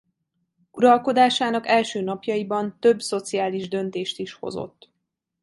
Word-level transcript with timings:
Uralkodásának 0.71 1.67
első 1.67 2.01
napjaiban 2.01 2.77
több 2.79 3.01
szociális 3.01 3.67
döntést 3.67 4.19
is 4.19 4.33
hozott. 4.33 4.89